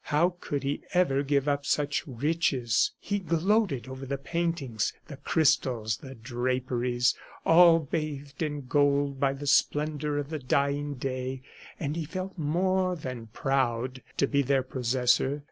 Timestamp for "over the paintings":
3.87-4.93